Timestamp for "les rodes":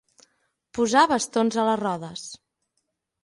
1.69-2.25